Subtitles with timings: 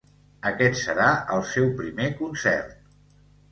[0.51, 2.75] Aquest serà el seu primer concert.